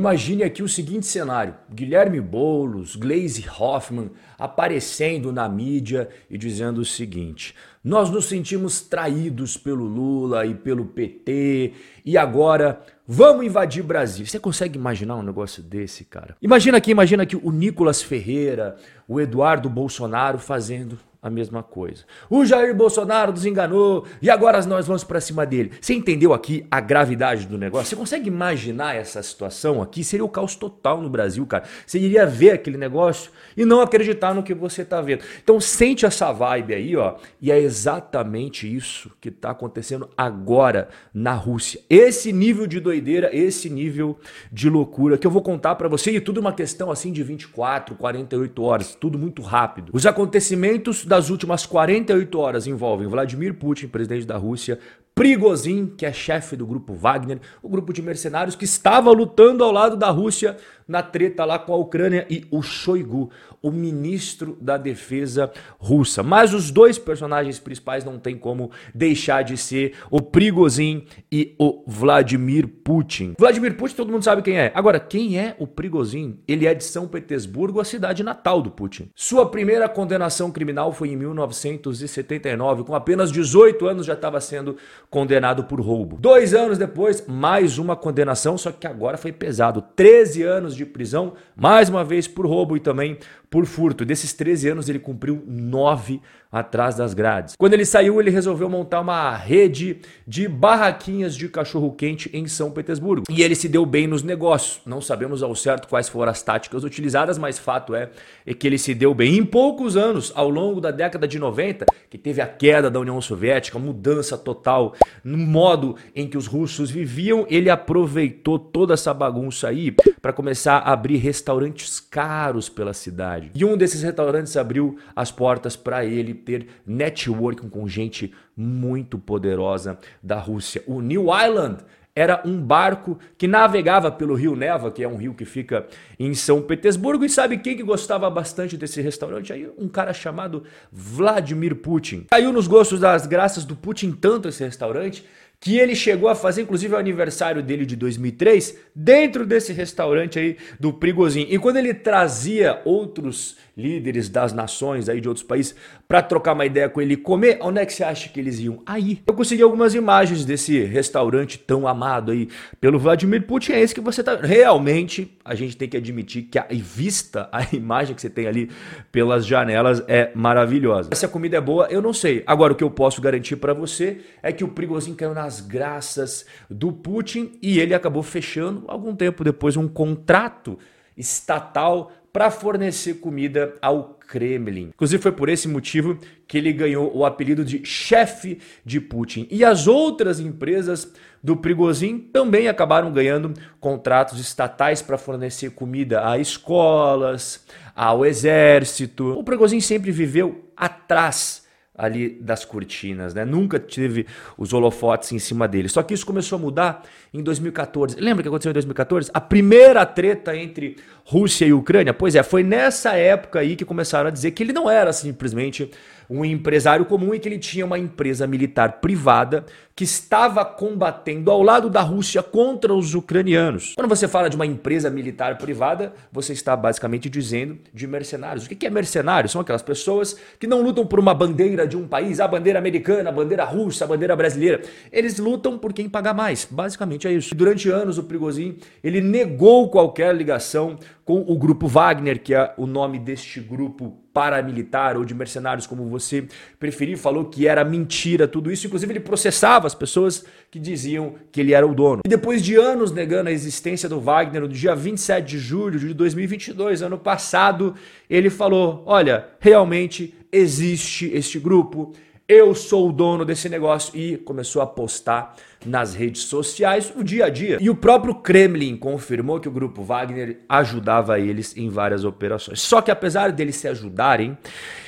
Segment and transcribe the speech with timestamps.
[0.00, 6.86] Imagine aqui o seguinte cenário: Guilherme Boulos, Glaze Hoffman aparecendo na mídia e dizendo o
[6.86, 14.24] seguinte: nós nos sentimos traídos pelo Lula e pelo PT e agora vamos invadir Brasil.
[14.24, 16.34] Você consegue imaginar um negócio desse, cara?
[16.40, 18.76] Imagina aqui, imagina aqui o Nicolas Ferreira,
[19.06, 22.04] o Eduardo Bolsonaro fazendo a mesma coisa.
[22.30, 25.72] O Jair Bolsonaro nos enganou e agora nós vamos para cima dele.
[25.80, 27.88] Você entendeu aqui a gravidade do negócio?
[27.88, 30.02] Você consegue imaginar essa situação aqui?
[30.02, 31.64] Seria o caos total no Brasil, cara.
[31.86, 35.22] Você iria ver aquele negócio e não acreditar no que você tá vendo.
[35.42, 41.34] Então sente essa vibe aí, ó, e é exatamente isso que tá acontecendo agora na
[41.34, 41.80] Rússia.
[41.90, 44.18] Esse nível de doideira, esse nível
[44.50, 47.94] de loucura que eu vou contar para você e tudo uma questão assim de 24,
[47.94, 49.90] 48 horas, tudo muito rápido.
[49.92, 54.78] Os acontecimentos das últimas 48 horas envolvem Vladimir Putin, presidente da Rússia,
[55.12, 59.72] Prigozhin, que é chefe do grupo Wagner, o grupo de mercenários que estava lutando ao
[59.72, 60.56] lado da Rússia
[60.90, 63.30] na treta lá com a Ucrânia, e o Shoigu,
[63.62, 66.22] o ministro da defesa russa.
[66.22, 71.84] Mas os dois personagens principais não tem como deixar de ser o Prigozhin e o
[71.86, 73.34] Vladimir Putin.
[73.38, 74.72] Vladimir Putin todo mundo sabe quem é.
[74.74, 76.40] Agora, quem é o Prigozhin?
[76.48, 79.10] Ele é de São Petersburgo, a cidade natal do Putin.
[79.14, 84.76] Sua primeira condenação criminal foi em 1979, com apenas 18 anos já estava sendo
[85.08, 86.16] condenado por roubo.
[86.18, 89.84] Dois anos depois, mais uma condenação, só que agora foi pesado.
[89.94, 93.18] 13 anos de prisão, mais uma vez por roubo e também
[93.50, 94.04] por furto.
[94.04, 97.54] Desses 13 anos, ele cumpriu 9 atrás das grades.
[97.56, 103.24] Quando ele saiu, ele resolveu montar uma rede de barraquinhas de cachorro-quente em São Petersburgo.
[103.30, 104.80] E ele se deu bem nos negócios.
[104.84, 108.10] Não sabemos ao certo quais foram as táticas utilizadas, mas fato é,
[108.44, 109.36] é que ele se deu bem.
[109.36, 113.20] Em poucos anos, ao longo da década de 90, que teve a queda da União
[113.20, 119.68] Soviética, mudança total no modo em que os russos viviam, ele aproveitou toda essa bagunça
[119.68, 123.50] aí para começar a abrir restaurantes caros pela cidade.
[123.54, 129.98] E um desses restaurantes abriu as portas para ele ter networking com gente muito poderosa
[130.22, 130.82] da Rússia.
[130.86, 131.84] O New Island
[132.14, 135.86] era um barco que navegava pelo rio Neva, que é um rio que fica
[136.18, 137.24] em São Petersburgo.
[137.24, 139.52] E sabe quem que gostava bastante desse restaurante?
[139.52, 142.26] Aí um cara chamado Vladimir Putin.
[142.30, 145.24] Caiu nos gostos das graças do Putin tanto esse restaurante
[145.60, 150.56] que ele chegou a fazer, inclusive, o aniversário dele de 2003 dentro desse restaurante aí
[150.80, 151.46] do Prigozhin.
[151.50, 155.74] E quando ele trazia outros líderes das nações aí de outros países
[156.08, 158.58] para trocar uma ideia com ele e comer, onde é que você acha que eles
[158.58, 158.82] iam?
[158.86, 159.22] Aí.
[159.26, 162.48] Eu consegui algumas imagens desse restaurante tão amado aí
[162.80, 163.72] pelo Vladimir Putin.
[163.72, 164.36] É esse que você tá.
[164.36, 168.70] Realmente, a gente tem que admitir que a vista, a imagem que você tem ali
[169.12, 171.14] pelas janelas é maravilhosa.
[171.14, 172.42] Se a comida é boa, eu não sei.
[172.46, 176.46] Agora, o que eu posso garantir para você é que o Prigozhin caiu nas graças
[176.70, 180.78] do Putin e ele acabou fechando, algum tempo depois, um contrato
[181.16, 184.90] estatal para fornecer comida ao Kremlin.
[184.94, 186.16] Inclusive foi por esse motivo
[186.46, 189.48] que ele ganhou o apelido de chefe de Putin.
[189.50, 191.12] E as outras empresas
[191.42, 197.66] do Prigozhin também acabaram ganhando contratos estatais para fornecer comida a escolas,
[197.96, 199.36] ao exército.
[199.36, 201.68] O Prigozhin sempre viveu atrás
[202.00, 203.44] ali das cortinas, né?
[203.44, 205.86] Nunca teve os holofotes em cima dele.
[205.88, 207.02] Só que isso começou a mudar
[207.32, 208.16] em 2014.
[208.18, 209.30] Lembra o que aconteceu em 2014?
[209.34, 212.14] A primeira treta entre Rússia e Ucrânia?
[212.14, 215.90] Pois é, foi nessa época aí que começaram a dizer que ele não era simplesmente
[216.30, 221.60] um empresário comum e que ele tinha uma empresa militar privada que estava combatendo ao
[221.60, 223.94] lado da Rússia contra os ucranianos.
[223.96, 228.64] Quando você fala de uma empresa militar privada, você está basicamente dizendo de mercenários.
[228.64, 229.50] O que é mercenário?
[229.50, 233.28] São aquelas pessoas que não lutam por uma bandeira de um país, a bandeira americana,
[233.28, 234.80] a bandeira russa, a bandeira brasileira.
[235.12, 236.66] Eles lutam por quem paga mais.
[236.70, 237.54] Basicamente é isso.
[237.54, 242.86] Durante anos o Prigozhin, ele negou qualquer ligação com o grupo Wagner, que é o
[242.86, 246.46] nome deste grupo paramilitar ou de mercenários, como você
[246.78, 248.86] preferir, falou que era mentira tudo isso.
[248.86, 252.22] Inclusive, ele processava as pessoas que diziam que ele era o dono.
[252.24, 256.14] E depois de anos negando a existência do Wagner, no dia 27 de julho de
[256.14, 257.94] 2022, ano passado,
[258.28, 262.12] ele falou: Olha, realmente existe este grupo
[262.50, 265.54] eu sou o dono desse negócio e começou a postar
[265.86, 267.78] nas redes sociais o dia a dia.
[267.80, 272.80] E o próprio Kremlin confirmou que o grupo Wagner ajudava eles em várias operações.
[272.80, 274.58] Só que apesar deles se ajudarem,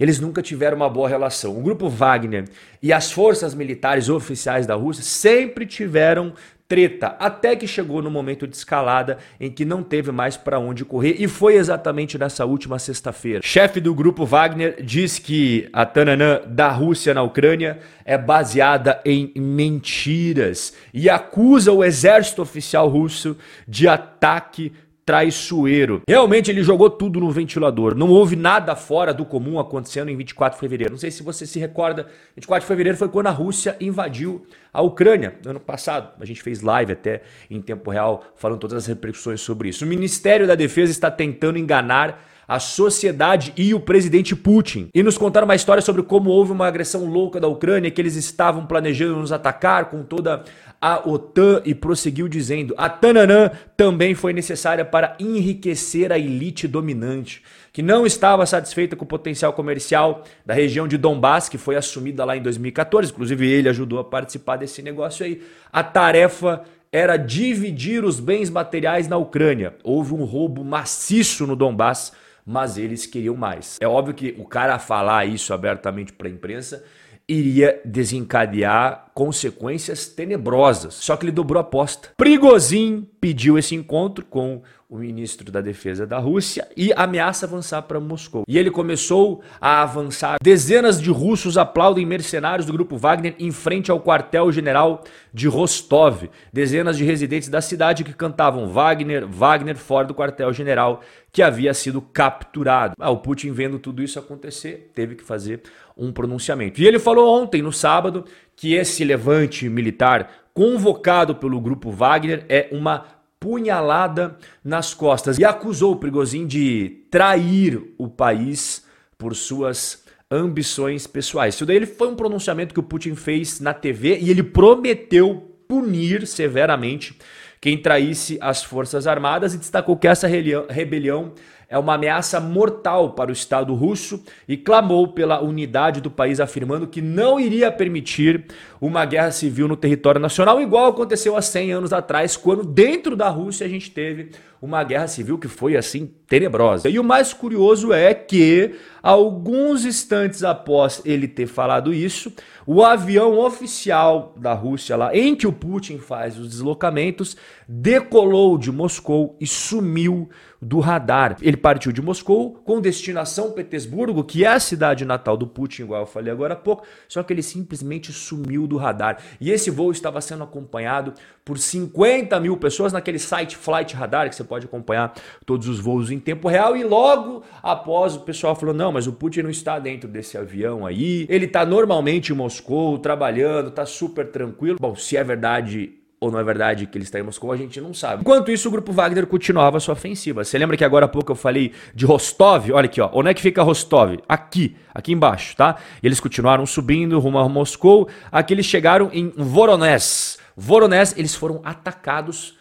[0.00, 1.58] eles nunca tiveram uma boa relação.
[1.58, 2.46] O grupo Wagner
[2.82, 6.32] e as forças militares oficiais da Rússia sempre tiveram
[6.68, 10.84] treta, até que chegou no momento de escalada em que não teve mais para onde
[10.84, 13.40] correr e foi exatamente nessa última sexta-feira.
[13.42, 19.32] Chefe do grupo Wagner diz que a Tananã da Rússia na Ucrânia é baseada em
[19.36, 23.36] mentiras e acusa o exército oficial russo
[23.66, 24.72] de ataque
[25.06, 26.02] traiçoeiro.
[26.08, 27.94] Realmente ele jogou tudo no ventilador.
[27.94, 30.92] Não houve nada fora do comum acontecendo em 24 de fevereiro.
[30.92, 34.82] Não sei se você se recorda, 24 de fevereiro foi quando a Rússia invadiu a
[34.82, 36.12] Ucrânia, no ano passado.
[36.20, 39.84] A gente fez live até em tempo real falando todas as repercussões sobre isso.
[39.84, 44.88] O Ministério da Defesa está tentando enganar a sociedade e o presidente Putin.
[44.94, 48.16] E nos contaram uma história sobre como houve uma agressão louca da Ucrânia, que eles
[48.16, 50.44] estavam planejando nos atacar com toda
[50.80, 57.42] a OTAN e prosseguiu dizendo: a Tananã também foi necessária para enriquecer a elite dominante,
[57.72, 62.24] que não estava satisfeita com o potencial comercial da região de Donbass, que foi assumida
[62.24, 63.10] lá em 2014.
[63.10, 65.42] Inclusive, ele ajudou a participar desse negócio aí.
[65.72, 69.74] A tarefa era dividir os bens materiais na Ucrânia.
[69.82, 72.12] Houve um roubo maciço no Donbass,
[72.46, 73.76] mas eles queriam mais.
[73.80, 76.84] É óbvio que o cara falar isso abertamente para a imprensa
[77.28, 80.92] iria desencadear consequências tenebrosas.
[80.92, 82.10] Só que ele dobrou a aposta.
[82.18, 87.98] Prigozhin pediu esse encontro com o ministro da Defesa da Rússia e ameaça avançar para
[87.98, 88.44] Moscou.
[88.46, 90.36] E ele começou a avançar.
[90.40, 95.02] Dezenas de russos aplaudem mercenários do grupo Wagner em frente ao quartel-general
[95.32, 96.28] de Rostov.
[96.52, 101.00] Dezenas de residentes da cidade que cantavam Wagner, Wagner fora do quartel-general
[101.32, 102.94] que havia sido capturado.
[102.98, 105.62] Ah, o Putin vendo tudo isso acontecer, teve que fazer
[105.94, 106.80] um pronunciamento.
[106.80, 108.24] E ele falou ontem, no sábado,
[108.56, 113.04] que esse levante militar convocado pelo grupo Wagner é uma
[113.38, 118.84] punhalada nas costas e acusou o Prigozhin de trair o país
[119.18, 121.54] por suas ambições pessoais.
[121.54, 126.26] Isso daí foi um pronunciamento que o Putin fez na TV e ele prometeu punir
[126.26, 127.16] severamente
[127.60, 131.32] quem traísse as Forças Armadas e destacou que essa rebelião
[131.68, 136.86] é uma ameaça mortal para o Estado russo e clamou pela unidade do país, afirmando
[136.86, 138.44] que não iria permitir
[138.80, 143.28] uma guerra civil no território nacional, igual aconteceu há 100 anos atrás, quando dentro da
[143.28, 144.30] Rússia a gente teve
[144.60, 146.88] uma guerra civil que foi assim tenebrosa.
[146.88, 152.32] E o mais curioso é que, alguns instantes após ele ter falado isso,
[152.66, 157.36] o avião oficial da Rússia lá, em que o Putin faz os deslocamentos,
[157.68, 160.28] decolou de Moscou e sumiu
[160.60, 161.36] do radar.
[161.40, 166.00] Ele partiu de Moscou com destinação Petersburgo, que é a cidade natal do Putin, igual
[166.00, 169.18] eu falei agora há pouco, só que ele simplesmente sumiu do radar.
[169.40, 171.14] E esse voo estava sendo acompanhado
[171.44, 175.12] por 50 mil pessoas naquele site Flight Radar, que você pode acompanhar
[175.44, 176.76] todos os voos em tempo real.
[176.76, 180.86] E logo após o pessoal falou: não, mas o Putin não está dentro desse avião
[180.86, 184.78] aí, ele está normalmente em Moscou, trabalhando, está super tranquilo.
[184.80, 187.80] Bom, se é verdade ou não é verdade que ele está em Moscou, a gente
[187.80, 188.22] não sabe.
[188.22, 190.44] Enquanto isso, o grupo Wagner continuava sua ofensiva.
[190.44, 192.70] Você lembra que agora há pouco eu falei de Rostov?
[192.72, 193.10] Olha aqui, ó.
[193.12, 194.18] Onde é que fica Rostov?
[194.28, 195.76] Aqui, aqui embaixo, tá?
[196.02, 198.08] Eles continuaram subindo rumo a Moscou.
[198.32, 200.38] Aqui eles chegaram em Voronezh.
[200.56, 202.56] Voronezh, eles foram atacados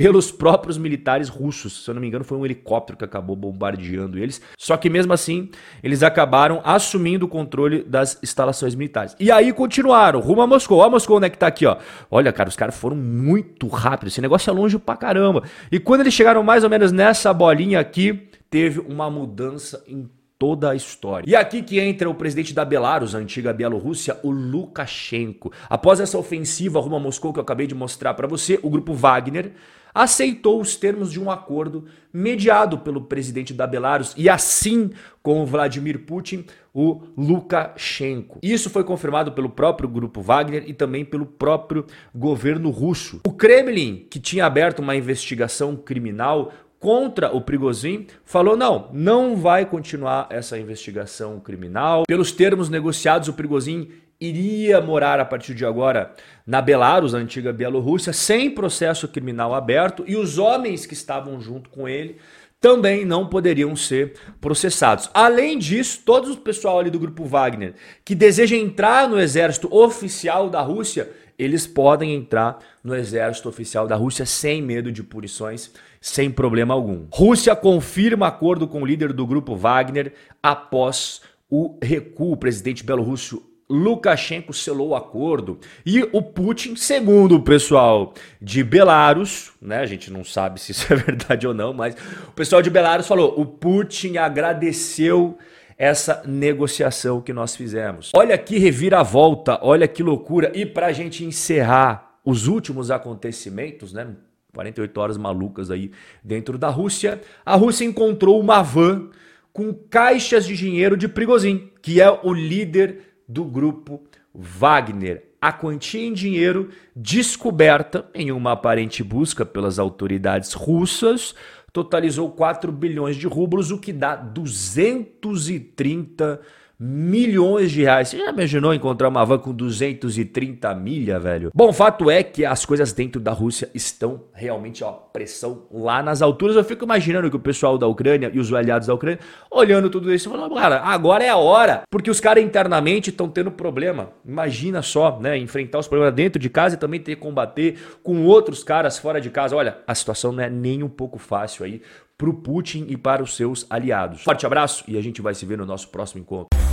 [0.00, 1.84] pelos próprios militares russos.
[1.84, 4.40] Se eu não me engano, foi um helicóptero que acabou bombardeando eles.
[4.56, 5.50] Só que mesmo assim,
[5.82, 9.14] eles acabaram assumindo o controle das instalações militares.
[9.20, 10.78] E aí continuaram, rumo a Moscou.
[10.78, 11.76] Olha Moscou, onde é que tá aqui, ó.
[12.10, 14.14] Olha, cara, os caras foram muito rápidos.
[14.14, 15.42] Esse negócio é longe pra caramba.
[15.70, 20.08] E quando eles chegaram mais ou menos nessa bolinha aqui, teve uma mudança em
[20.40, 21.28] toda a história.
[21.28, 25.52] E aqui que entra o presidente da Belarus, a antiga Bielorrússia, o Lukashenko.
[25.68, 28.94] Após essa ofensiva rumo a Moscou que eu acabei de mostrar para você, o grupo
[28.94, 29.52] Wagner
[29.94, 34.90] aceitou os termos de um acordo mediado pelo presidente da Belarus e assim
[35.22, 38.38] com Vladimir Putin, o Lukashenko.
[38.42, 41.84] Isso foi confirmado pelo próprio grupo Wagner e também pelo próprio
[42.14, 43.20] governo russo.
[43.26, 49.66] O Kremlin, que tinha aberto uma investigação criminal contra o Prigozhin, falou não, não vai
[49.66, 52.04] continuar essa investigação criminal.
[52.08, 56.14] Pelos termos negociados, o Prigozhin iria morar a partir de agora
[56.46, 61.88] na Belarus, antiga Bielorrússia, sem processo criminal aberto, e os homens que estavam junto com
[61.88, 62.18] ele
[62.60, 65.08] também não poderiam ser processados.
[65.14, 67.74] Além disso, todo o pessoal ali do grupo Wagner
[68.04, 73.96] que deseja entrar no exército oficial da Rússia, eles podem entrar no exército oficial da
[73.96, 77.06] Rússia sem medo de punições, sem problema algum.
[77.10, 80.12] Rússia confirma acordo com o líder do grupo Wagner
[80.42, 82.32] após o recuo.
[82.32, 88.12] O presidente belorrusso Lukashenko selou o acordo e o Putin, segundo o pessoal
[88.42, 91.94] de Belarus, né, a gente não sabe se isso é verdade ou não, mas
[92.28, 95.38] o pessoal de Belarus falou: o Putin agradeceu
[95.78, 98.10] essa negociação que nós fizemos.
[98.14, 100.52] Olha que reviravolta, olha que loucura.
[100.54, 104.08] E para a gente encerrar os últimos acontecimentos, né?
[104.52, 105.90] 48 horas malucas aí
[106.22, 109.08] dentro da Rússia, a Rússia encontrou uma van
[109.52, 114.02] com caixas de dinheiro de Prigozhin, que é o líder do grupo
[114.34, 115.30] Wagner.
[115.40, 121.34] A quantia em dinheiro descoberta em uma aparente busca pelas autoridades russas
[121.72, 126.40] totalizou 4 bilhões de rublos, o que dá 230
[126.82, 128.08] milhões de reais.
[128.08, 131.50] Você já imaginou encontrar uma van com 230 milha, velho?
[131.54, 136.22] Bom, fato é que as coisas dentro da Rússia estão realmente, ó, pressão lá nas
[136.22, 136.56] alturas.
[136.56, 139.20] Eu fico imaginando que o pessoal da Ucrânia e os aliados da Ucrânia,
[139.50, 141.82] olhando tudo isso, falando, cara, agora é a hora.
[141.90, 144.12] Porque os caras internamente estão tendo problema.
[144.24, 148.24] Imagina só, né, enfrentar os problemas dentro de casa e também ter que combater com
[148.24, 149.54] outros caras fora de casa.
[149.54, 151.82] Olha, a situação não é nem um pouco fácil aí
[152.16, 154.22] para o Putin e para os seus aliados.
[154.22, 156.69] Forte abraço e a gente vai se ver no nosso próximo encontro.